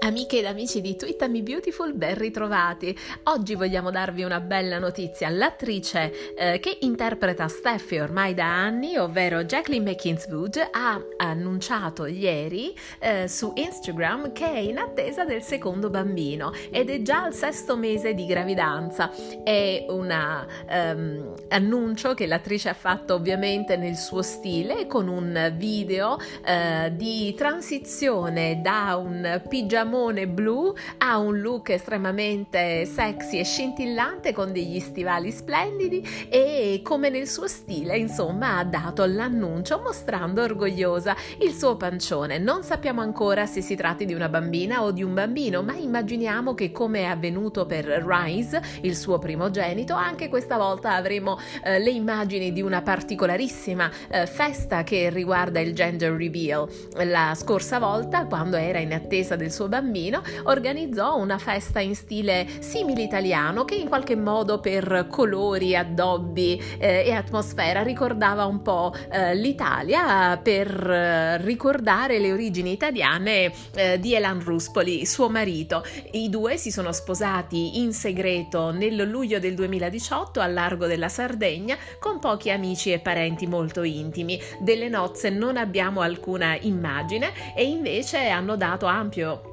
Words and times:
Amiche 0.00 0.38
ed 0.38 0.44
amici 0.44 0.80
di 0.80 0.94
Twittami 0.94 1.42
Beautiful, 1.42 1.92
ben 1.92 2.14
ritrovati. 2.14 2.96
Oggi 3.24 3.56
vogliamo 3.56 3.90
darvi 3.90 4.22
una 4.22 4.38
bella 4.38 4.78
notizia. 4.78 5.28
L'attrice 5.28 6.34
eh, 6.36 6.60
che 6.60 6.78
interpreta 6.82 7.48
Steffi 7.48 7.98
ormai 7.98 8.32
da 8.32 8.46
anni, 8.46 8.96
ovvero 8.96 9.42
Jacqueline 9.42 9.90
McKinswood, 9.90 10.68
ha 10.70 11.02
annunciato 11.16 12.06
ieri 12.06 12.72
eh, 13.00 13.26
su 13.26 13.52
Instagram 13.56 14.30
che 14.30 14.46
è 14.46 14.58
in 14.58 14.78
attesa 14.78 15.24
del 15.24 15.42
secondo 15.42 15.90
bambino 15.90 16.52
ed 16.70 16.90
è 16.90 17.02
già 17.02 17.24
al 17.24 17.34
sesto 17.34 17.76
mese 17.76 18.14
di 18.14 18.24
gravidanza. 18.24 19.10
È 19.42 19.84
un 19.88 20.44
um, 20.70 21.34
annuncio 21.48 22.14
che 22.14 22.26
l'attrice 22.26 22.68
ha 22.68 22.74
fatto 22.74 23.14
ovviamente 23.14 23.76
nel 23.76 23.96
suo 23.96 24.22
stile 24.22 24.86
con 24.86 25.08
un 25.08 25.54
video 25.56 26.18
eh, 26.44 26.92
di 26.94 27.34
transizione 27.34 28.60
da 28.62 28.94
un 28.96 29.42
pigiama 29.48 29.86
salmone 29.88 30.28
blu, 30.28 30.74
ha 30.98 31.16
un 31.16 31.40
look 31.40 31.70
estremamente 31.70 32.84
sexy 32.84 33.38
e 33.38 33.44
scintillante 33.44 34.34
con 34.34 34.52
degli 34.52 34.78
stivali 34.80 35.30
splendidi 35.30 36.06
e 36.28 36.80
come 36.84 37.08
nel 37.08 37.26
suo 37.26 37.48
stile, 37.48 37.96
insomma, 37.96 38.58
ha 38.58 38.64
dato 38.64 39.06
l'annuncio 39.06 39.80
mostrando 39.82 40.42
orgogliosa 40.42 41.16
il 41.40 41.54
suo 41.54 41.76
pancione. 41.76 42.38
Non 42.38 42.62
sappiamo 42.62 43.00
ancora 43.00 43.46
se 43.46 43.62
si 43.62 43.74
tratti 43.76 44.04
di 44.04 44.12
una 44.12 44.28
bambina 44.28 44.82
o 44.82 44.90
di 44.90 45.02
un 45.02 45.14
bambino, 45.14 45.62
ma 45.62 45.74
immaginiamo 45.74 46.54
che 46.54 46.70
come 46.70 47.00
è 47.00 47.04
avvenuto 47.04 47.64
per 47.64 47.86
Rise, 47.86 48.60
il 48.82 48.94
suo 48.94 49.18
primogenito, 49.18 49.94
anche 49.94 50.28
questa 50.28 50.58
volta 50.58 50.94
avremo 50.94 51.38
eh, 51.64 51.78
le 51.78 51.90
immagini 51.90 52.52
di 52.52 52.60
una 52.60 52.82
particolarissima 52.82 53.90
eh, 54.10 54.26
festa 54.26 54.82
che 54.82 55.08
riguarda 55.08 55.60
il 55.60 55.74
gender 55.74 56.12
reveal. 56.12 56.68
La 57.04 57.32
scorsa 57.34 57.78
volta, 57.78 58.26
quando 58.26 58.56
era 58.56 58.78
in 58.78 58.92
attesa 58.92 59.34
del 59.34 59.50
suo 59.50 59.64
bambino, 59.64 59.76
bambino, 59.80 60.22
organizzò 60.44 61.16
una 61.16 61.38
festa 61.38 61.80
in 61.80 61.94
stile 61.94 62.46
simile 62.58 63.02
italiano 63.02 63.64
che 63.64 63.76
in 63.76 63.88
qualche 63.88 64.16
modo 64.16 64.58
per 64.60 65.06
colori, 65.08 65.76
addobbi 65.76 66.60
eh, 66.78 67.04
e 67.06 67.12
atmosfera 67.12 67.82
ricordava 67.82 68.44
un 68.44 68.62
po' 68.62 68.92
eh, 69.10 69.34
l'Italia 69.34 70.36
per 70.42 70.68
eh, 70.68 71.36
ricordare 71.38 72.18
le 72.18 72.32
origini 72.32 72.72
italiane 72.72 73.52
eh, 73.74 73.98
di 74.00 74.14
Elan 74.14 74.42
Ruspoli, 74.42 75.06
suo 75.06 75.28
marito. 75.28 75.84
I 76.12 76.28
due 76.28 76.56
si 76.56 76.70
sono 76.70 76.92
sposati 76.92 77.78
in 77.80 77.92
segreto 77.92 78.70
nel 78.70 78.96
luglio 78.96 79.38
del 79.38 79.54
2018 79.54 80.40
al 80.40 80.52
largo 80.52 80.86
della 80.86 81.08
Sardegna 81.08 81.76
con 81.98 82.18
pochi 82.18 82.50
amici 82.50 82.92
e 82.92 82.98
parenti 82.98 83.46
molto 83.46 83.82
intimi. 83.82 84.40
Delle 84.60 84.88
nozze 84.88 85.30
non 85.30 85.56
abbiamo 85.56 86.00
alcuna 86.00 86.56
immagine 86.60 87.32
e 87.54 87.64
invece 87.64 88.28
hanno 88.28 88.56
dato 88.56 88.86
ampio 88.86 89.47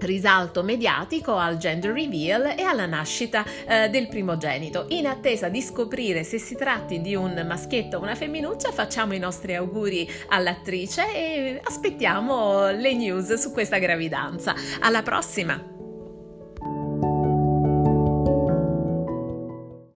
risalto 0.00 0.62
mediatico 0.62 1.36
al 1.36 1.56
gender 1.56 1.92
reveal 1.92 2.54
e 2.56 2.62
alla 2.62 2.86
nascita 2.86 3.44
eh, 3.66 3.88
del 3.88 4.08
primogenito. 4.08 4.86
In 4.88 5.06
attesa 5.06 5.48
di 5.48 5.62
scoprire 5.62 6.24
se 6.24 6.38
si 6.38 6.56
tratti 6.56 7.00
di 7.00 7.14
un 7.14 7.44
maschietto 7.46 7.98
o 7.98 8.02
una 8.02 8.14
femminuccia, 8.14 8.72
facciamo 8.72 9.14
i 9.14 9.18
nostri 9.18 9.54
auguri 9.54 10.08
all'attrice 10.28 11.14
e 11.14 11.60
aspettiamo 11.62 12.70
le 12.70 12.94
news 12.94 13.34
su 13.34 13.52
questa 13.52 13.78
gravidanza. 13.78 14.54
Alla 14.80 15.02
prossima! 15.02 15.77